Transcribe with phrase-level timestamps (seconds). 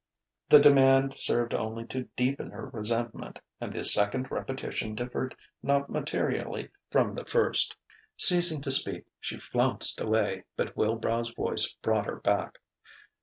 [0.49, 6.69] The demand served only to deepen her resentment, and the second repetition differed not materially
[6.89, 7.75] from the first.
[8.17, 12.57] Ceasing to speak, she flounced away, but Wilbrow's voice brought her back.